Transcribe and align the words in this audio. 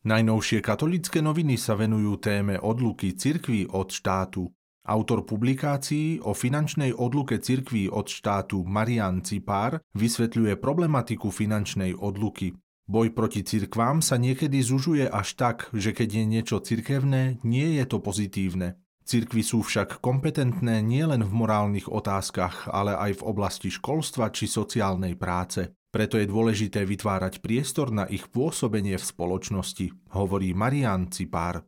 Najnovšie 0.00 0.64
katolické 0.64 1.20
noviny 1.20 1.60
sa 1.60 1.76
venujú 1.76 2.16
téme 2.16 2.56
odluky 2.56 3.12
cirkví 3.12 3.68
od 3.68 3.92
štátu. 3.92 4.48
Autor 4.88 5.28
publikácií 5.28 6.24
o 6.24 6.32
finančnej 6.32 6.96
odluke 6.96 7.36
cirkví 7.36 7.84
od 7.92 8.08
štátu 8.08 8.64
Marian 8.64 9.20
Cipár 9.20 9.84
vysvetľuje 9.92 10.56
problematiku 10.56 11.28
finančnej 11.28 12.00
odluky. 12.00 12.56
Boj 12.88 13.12
proti 13.12 13.44
cirkvám 13.44 14.00
sa 14.00 14.16
niekedy 14.16 14.64
zužuje 14.64 15.04
až 15.04 15.36
tak, 15.36 15.68
že 15.76 15.92
keď 15.92 16.08
je 16.16 16.24
niečo 16.24 16.56
cirkevné, 16.64 17.36
nie 17.44 17.76
je 17.76 17.84
to 17.84 18.00
pozitívne. 18.00 18.80
Cirkvy 19.04 19.44
sú 19.44 19.60
však 19.60 20.00
kompetentné 20.00 20.80
nielen 20.80 21.28
v 21.28 21.32
morálnych 21.44 21.92
otázkach, 21.92 22.72
ale 22.72 22.96
aj 22.96 23.20
v 23.20 23.26
oblasti 23.28 23.68
školstva 23.68 24.32
či 24.32 24.48
sociálnej 24.48 25.12
práce. 25.20 25.76
Preto 25.90 26.22
je 26.22 26.30
dôležité 26.30 26.86
vytvárať 26.86 27.42
priestor 27.42 27.90
na 27.90 28.06
ich 28.06 28.30
pôsobenie 28.30 28.94
v 28.94 29.04
spoločnosti, 29.04 29.90
hovorí 30.14 30.54
Marian 30.54 31.10
Cipár. 31.10 31.66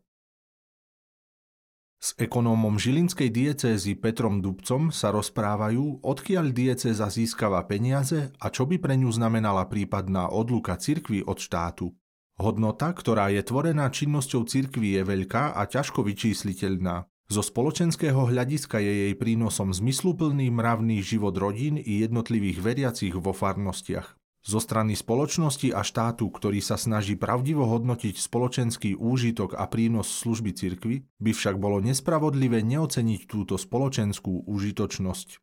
S 2.03 2.19
ekonómom 2.19 2.83
žilinskej 2.83 3.31
diecézy 3.31 3.95
Petrom 3.95 4.43
Dubcom 4.43 4.91
sa 4.91 5.15
rozprávajú, 5.15 6.03
odkiaľ 6.03 6.51
diecéza 6.51 7.07
získava 7.07 7.63
peniaze 7.67 8.35
a 8.43 8.51
čo 8.51 8.67
by 8.67 8.83
pre 8.83 8.99
ňu 8.99 9.11
znamenala 9.15 9.71
prípadná 9.71 10.27
odluka 10.27 10.75
cirkvy 10.75 11.23
od 11.23 11.39
štátu. 11.39 11.95
Hodnota, 12.43 12.91
ktorá 12.91 13.31
je 13.31 13.47
tvorená 13.47 13.87
činnosťou 13.87 14.51
cirkvy 14.51 14.99
je 14.99 15.03
veľká 15.07 15.55
a 15.55 15.63
ťažko 15.63 16.03
vyčísliteľná. 16.03 17.07
Zo 17.31 17.41
spoločenského 17.41 18.29
hľadiska 18.29 18.83
je 18.83 18.93
jej 19.07 19.15
prínosom 19.15 19.71
zmysluplný 19.71 20.51
mravný 20.51 21.07
život 21.07 21.39
rodín 21.39 21.79
i 21.79 22.03
jednotlivých 22.03 22.59
veriacich 22.61 23.15
vo 23.15 23.31
farnostiach. 23.31 24.19
Zo 24.43 24.59
strany 24.59 24.99
spoločnosti 24.99 25.71
a 25.71 25.87
štátu, 25.87 26.27
ktorý 26.27 26.59
sa 26.59 26.75
snaží 26.75 27.15
pravdivo 27.15 27.63
hodnotiť 27.63 28.19
spoločenský 28.19 28.99
úžitok 28.99 29.55
a 29.55 29.71
prínos 29.71 30.11
služby 30.11 30.51
cirkvy, 30.51 31.07
by 31.23 31.31
však 31.31 31.63
bolo 31.63 31.79
nespravodlivé 31.79 32.59
neoceniť 32.67 33.31
túto 33.31 33.55
spoločenskú 33.55 34.43
užitočnosť. 34.51 35.39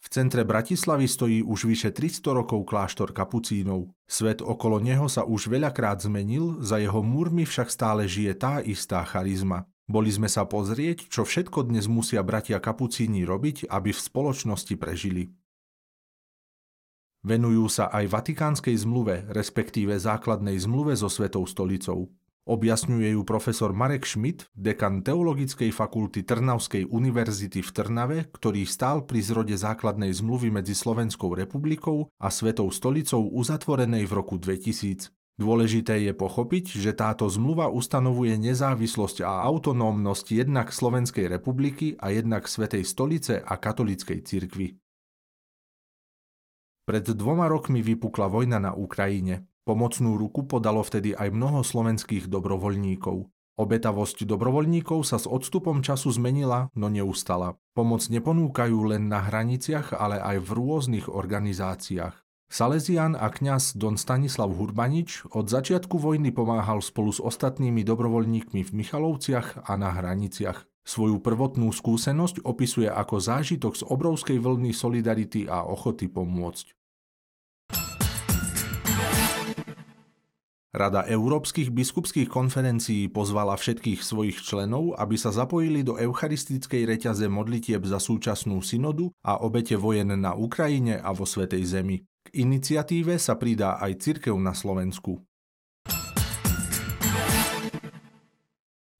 V 0.00 0.08
centre 0.08 0.46
Bratislavy 0.48 1.04
stojí 1.04 1.38
už 1.44 1.68
vyše 1.68 1.90
300 1.92 2.30
rokov 2.32 2.64
kláštor 2.64 3.12
kapucínov. 3.12 3.92
Svet 4.08 4.40
okolo 4.40 4.80
neho 4.80 5.10
sa 5.12 5.26
už 5.26 5.52
veľakrát 5.52 6.00
zmenil, 6.00 6.62
za 6.64 6.80
jeho 6.80 7.04
múrmi 7.04 7.44
však 7.44 7.68
stále 7.68 8.08
žije 8.08 8.32
tá 8.38 8.64
istá 8.64 9.04
charizma. 9.04 9.68
Boli 9.90 10.08
sme 10.08 10.30
sa 10.30 10.46
pozrieť, 10.46 11.10
čo 11.10 11.26
všetko 11.26 11.66
dnes 11.66 11.90
musia 11.90 12.22
bratia 12.22 12.62
kapucíni 12.62 13.26
robiť, 13.26 13.66
aby 13.66 13.90
v 13.90 14.00
spoločnosti 14.00 14.78
prežili. 14.78 15.34
Venujú 17.20 17.68
sa 17.68 17.92
aj 17.92 18.16
Vatikánskej 18.16 18.80
zmluve, 18.80 19.28
respektíve 19.28 19.92
základnej 20.00 20.56
zmluve 20.56 20.96
so 20.96 21.12
Svetou 21.12 21.44
stolicou. 21.44 22.08
Objasňuje 22.48 23.12
ju 23.12 23.22
profesor 23.28 23.76
Marek 23.76 24.08
Schmidt, 24.08 24.48
dekan 24.56 25.04
Teologickej 25.04 25.68
fakulty 25.68 26.24
Trnavskej 26.24 26.88
univerzity 26.88 27.60
v 27.60 27.70
Trnave, 27.70 28.18
ktorý 28.32 28.64
stál 28.64 29.04
pri 29.04 29.20
zrode 29.20 29.52
základnej 29.52 30.08
zmluvy 30.16 30.48
medzi 30.48 30.72
Slovenskou 30.72 31.36
republikou 31.36 32.08
a 32.16 32.32
Svetou 32.32 32.72
stolicou 32.72 33.28
uzatvorenej 33.28 34.08
v 34.08 34.12
roku 34.16 34.40
2000. 34.40 35.12
Dôležité 35.36 36.00
je 36.00 36.12
pochopiť, 36.16 36.80
že 36.80 36.96
táto 36.96 37.28
zmluva 37.28 37.68
ustanovuje 37.68 38.40
nezávislosť 38.40 39.28
a 39.28 39.44
autonómnosť 39.44 40.26
jednak 40.44 40.72
Slovenskej 40.72 41.28
republiky 41.28 42.00
a 42.00 42.12
jednak 42.16 42.48
Svetej 42.48 42.88
stolice 42.88 43.44
a 43.44 43.54
katolíckej 43.60 44.24
cirkvi. 44.24 44.80
Pred 46.90 47.14
dvoma 47.14 47.46
rokmi 47.46 47.86
vypukla 47.86 48.26
vojna 48.26 48.58
na 48.58 48.74
Ukrajine. 48.74 49.46
Pomocnú 49.62 50.18
ruku 50.18 50.42
podalo 50.42 50.82
vtedy 50.82 51.14
aj 51.14 51.30
mnoho 51.30 51.62
slovenských 51.62 52.26
dobrovoľníkov. 52.26 53.30
Obetavosť 53.62 54.26
dobrovoľníkov 54.26 55.06
sa 55.06 55.22
s 55.22 55.30
odstupom 55.30 55.86
času 55.86 56.10
zmenila, 56.10 56.66
no 56.74 56.90
neustala. 56.90 57.54
Pomoc 57.78 58.02
neponúkajú 58.10 58.90
len 58.90 59.06
na 59.06 59.22
hraniciach, 59.22 59.94
ale 59.94 60.18
aj 60.18 60.42
v 60.42 60.50
rôznych 60.50 61.06
organizáciách. 61.06 62.26
Salesian 62.50 63.14
a 63.14 63.30
kňaz 63.30 63.78
Don 63.78 63.94
Stanislav 63.94 64.50
Hurbanič 64.50 65.30
od 65.30 65.46
začiatku 65.46 65.94
vojny 65.94 66.34
pomáhal 66.34 66.82
spolu 66.82 67.14
s 67.14 67.22
ostatnými 67.22 67.86
dobrovoľníkmi 67.86 68.66
v 68.66 68.70
Michalovciach 68.74 69.62
a 69.62 69.78
na 69.78 69.94
hraniciach. 69.94 70.66
Svoju 70.82 71.22
prvotnú 71.22 71.70
skúsenosť 71.70 72.42
opisuje 72.42 72.90
ako 72.90 73.22
zážitok 73.22 73.78
z 73.78 73.86
obrovskej 73.86 74.42
vlny 74.42 74.74
solidarity 74.74 75.46
a 75.46 75.62
ochoty 75.62 76.10
pomôcť. 76.10 76.79
Rada 80.70 81.02
Európskych 81.02 81.74
biskupských 81.74 82.30
konferencií 82.30 83.10
pozvala 83.10 83.58
všetkých 83.58 84.06
svojich 84.06 84.38
členov, 84.38 84.94
aby 85.02 85.18
sa 85.18 85.34
zapojili 85.34 85.82
do 85.82 85.98
eucharistickej 85.98 86.86
reťaze 86.86 87.26
modlitieb 87.26 87.82
za 87.82 87.98
súčasnú 87.98 88.62
synodu 88.62 89.10
a 89.26 89.42
obete 89.42 89.74
vojen 89.74 90.14
na 90.14 90.30
Ukrajine 90.38 91.02
a 91.02 91.10
vo 91.10 91.26
Svetej 91.26 91.66
Zemi. 91.66 92.06
K 92.06 92.46
iniciatíve 92.46 93.18
sa 93.18 93.34
pridá 93.34 93.82
aj 93.82 93.98
cirkev 93.98 94.38
na 94.38 94.54
Slovensku. 94.54 95.18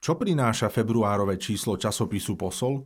Čo 0.02 0.18
prináša 0.18 0.74
februárové 0.74 1.38
číslo 1.38 1.78
časopisu 1.78 2.34
Posol? 2.34 2.82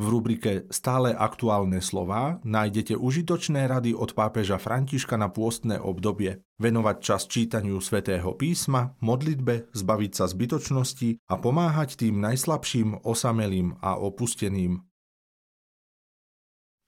V 0.00 0.08
rubrike 0.08 0.64
Stále 0.72 1.12
aktuálne 1.12 1.84
slová 1.84 2.40
nájdete 2.48 2.96
užitočné 2.96 3.68
rady 3.68 3.92
od 3.92 4.16
pápeža 4.16 4.56
Františka 4.56 5.20
na 5.20 5.28
pôstne 5.28 5.76
obdobie, 5.76 6.40
venovať 6.56 6.96
čas 7.04 7.28
čítaniu 7.28 7.76
svätého 7.84 8.32
písma, 8.32 8.96
modlitbe, 9.04 9.68
zbaviť 9.76 10.12
sa 10.16 10.24
zbytočnosti 10.32 11.20
a 11.28 11.34
pomáhať 11.36 12.00
tým 12.00 12.24
najslabším, 12.24 13.04
osamelým 13.04 13.76
a 13.84 14.00
opusteným. 14.00 14.80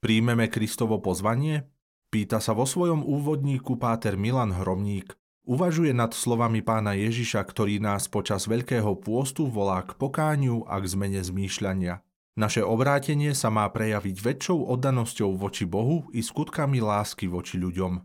Príjmeme 0.01 0.49
Kristovo 0.49 0.97
pozvanie? 1.01 1.69
Pýta 2.09 2.41
sa 2.41 2.57
vo 2.57 2.65
svojom 2.65 3.05
úvodníku 3.05 3.77
páter 3.77 4.17
Milan 4.17 4.57
Hromník. 4.57 5.13
Uvažuje 5.45 5.93
nad 5.93 6.17
slovami 6.17 6.65
pána 6.65 6.97
Ježiša, 6.97 7.45
ktorý 7.45 7.85
nás 7.85 8.09
počas 8.09 8.49
Veľkého 8.49 8.97
pôstu 8.97 9.45
volá 9.45 9.85
k 9.85 9.93
pokániu 9.93 10.65
a 10.65 10.81
k 10.81 10.89
zmene 10.89 11.21
zmýšľania. 11.21 12.01
Naše 12.35 12.67
obrátenie 12.67 13.31
sa 13.31 13.47
má 13.47 13.63
prejaviť 13.71 14.17
väčšou 14.19 14.67
oddanosťou 14.75 15.39
voči 15.39 15.71
Bohu 15.71 16.11
i 16.11 16.19
skutkami 16.19 16.83
lásky 16.83 17.31
voči 17.31 17.63
ľuďom. 17.63 18.03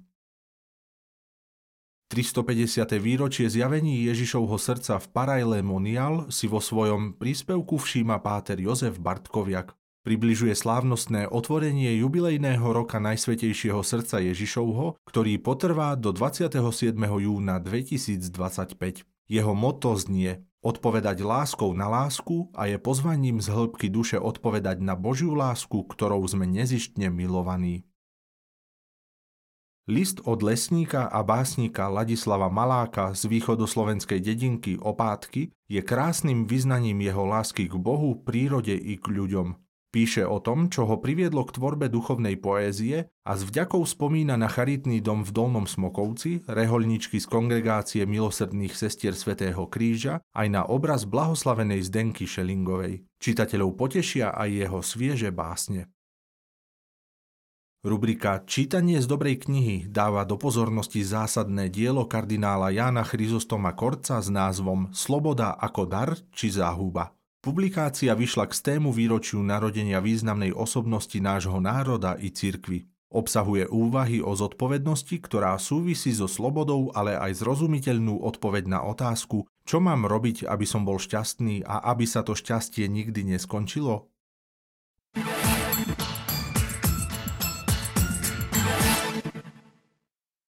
350. 2.13 2.93
výročie 3.01 3.49
zjavení 3.49 4.05
Ježišovho 4.05 4.57
srdca 4.57 5.01
v 5.01 5.07
Parajle 5.13 5.61
Monial 5.61 6.29
si 6.33 6.49
vo 6.49 6.57
svojom 6.57 7.17
príspevku 7.17 7.77
všíma 7.77 8.21
páter 8.21 8.57
Jozef 8.61 8.97
Bartkoviak. 8.97 9.77
Približuje 10.01 10.57
slávnostné 10.57 11.29
otvorenie 11.29 12.01
jubilejného 12.01 12.65
roka 12.65 12.97
Najsvetejšieho 12.97 13.81
srdca 13.85 14.21
Ježišovho, 14.25 14.97
ktorý 15.05 15.37
potrvá 15.37 15.93
do 15.93 16.09
27. 16.09 16.97
júna 16.97 17.61
2025. 17.61 19.05
Jeho 19.29 19.53
moto 19.53 19.93
znie 19.93 20.48
odpovedať 20.59 21.23
láskou 21.23 21.71
na 21.71 21.87
lásku 21.87 22.51
a 22.51 22.67
je 22.67 22.75
pozvaním 22.75 23.39
z 23.39 23.47
hĺbky 23.51 23.87
duše 23.87 24.19
odpovedať 24.19 24.83
na 24.83 24.99
Božiu 24.99 25.31
lásku, 25.35 25.85
ktorou 25.87 26.23
sme 26.27 26.43
nezištne 26.47 27.07
milovaní. 27.07 27.87
List 29.89 30.21
od 30.21 30.45
lesníka 30.45 31.09
a 31.09 31.25
básnika 31.25 31.89
Ladislava 31.89 32.45
Maláka 32.45 33.17
z 33.17 33.25
východoslovenskej 33.25 34.21
dedinky 34.21 34.77
Opátky 34.77 35.49
je 35.65 35.81
krásnym 35.81 36.45
vyznaním 36.45 37.01
jeho 37.01 37.25
lásky 37.25 37.65
k 37.65 37.73
Bohu, 37.73 38.13
prírode 38.21 38.77
i 38.77 39.01
k 39.01 39.05
ľuďom. 39.09 39.68
Píše 39.89 40.21
o 40.21 40.37
tom, 40.37 40.69
čo 40.69 40.85
ho 40.85 41.01
priviedlo 41.01 41.41
k 41.49 41.57
tvorbe 41.57 41.89
duchovnej 41.89 42.37
poézie 42.37 43.09
a 43.25 43.33
s 43.33 43.41
vďakou 43.41 43.81
spomína 43.81 44.37
na 44.37 44.45
charitný 44.45 45.01
dom 45.01 45.25
v 45.25 45.33
Dolnom 45.33 45.65
Smokovci, 45.65 46.45
reholničky 46.45 47.17
z 47.17 47.25
kongregácie 47.25 48.05
milosrdných 48.05 48.77
sestier 48.77 49.17
Svetého 49.17 49.65
kríža, 49.65 50.21
aj 50.37 50.47
na 50.53 50.61
obraz 50.61 51.09
blahoslavenej 51.09 51.89
Zdenky 51.89 52.29
Šelingovej. 52.29 53.01
Čitateľov 53.17 53.73
potešia 53.73 54.29
aj 54.29 54.49
jeho 54.53 54.79
svieže 54.85 55.33
básne. 55.33 55.89
Rubrika 57.81 58.45
Čítanie 58.45 59.01
z 59.01 59.09
dobrej 59.09 59.49
knihy 59.49 59.89
dáva 59.89 60.21
do 60.21 60.37
pozornosti 60.37 61.01
zásadné 61.01 61.73
dielo 61.73 62.05
kardinála 62.05 62.69
Jána 62.69 63.01
Chryzostoma 63.01 63.73
Korca 63.73 64.21
s 64.21 64.29
názvom 64.29 64.93
Sloboda 64.93 65.57
ako 65.57 65.89
dar 65.89 66.13
či 66.29 66.53
záhuba. 66.53 67.18
Publikácia 67.39 68.11
vyšla 68.19 68.51
k 68.51 68.53
stému 68.53 68.91
výročiu 68.91 69.39
narodenia 69.39 70.03
významnej 70.03 70.51
osobnosti 70.51 71.15
nášho 71.23 71.63
národa 71.63 72.19
i 72.19 72.35
cirkvy. 72.35 72.83
Obsahuje 73.15 73.63
úvahy 73.71 74.19
o 74.19 74.35
zodpovednosti, 74.35 75.15
ktorá 75.23 75.55
súvisí 75.55 76.11
so 76.11 76.27
slobodou, 76.27 76.91
ale 76.91 77.15
aj 77.15 77.39
zrozumiteľnú 77.39 78.27
odpoveď 78.27 78.67
na 78.67 78.79
otázku, 78.83 79.47
čo 79.63 79.79
mám 79.79 80.03
robiť, 80.03 80.51
aby 80.51 80.67
som 80.67 80.83
bol 80.83 80.99
šťastný 80.99 81.63
a 81.63 81.79
aby 81.95 82.03
sa 82.03 82.27
to 82.27 82.35
šťastie 82.35 82.91
nikdy 82.91 83.23
neskončilo? 83.23 84.11